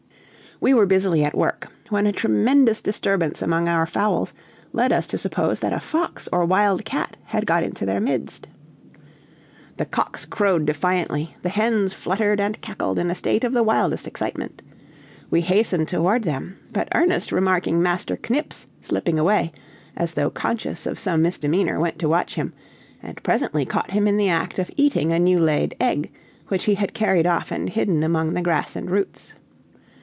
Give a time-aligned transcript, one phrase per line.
[0.59, 4.31] We were busily at work, when a tremendous disturbance among our fowls
[4.73, 8.45] led us to suppose that a fox or wild cat had got into their midst.
[9.77, 14.05] The cocks crowed defiantly, the hens fluttered and cackled in a state of the wildest
[14.05, 14.61] excitement.
[15.31, 19.51] We hastened toward them, but Ernest remarking Master Knips slipping away,
[19.97, 22.53] as though conscious of some misdemeanor, went to watch him,
[23.01, 26.11] and presently caught him in the act of eating a new laid egg,
[26.49, 29.33] which he had carried off and hidden among the grass and roots.